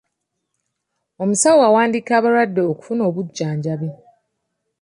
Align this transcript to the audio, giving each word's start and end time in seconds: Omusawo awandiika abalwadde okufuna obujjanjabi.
Omusawo 1.21 1.61
awandiika 1.69 2.11
abalwadde 2.19 2.61
okufuna 2.71 3.01
obujjanjabi. 3.09 3.89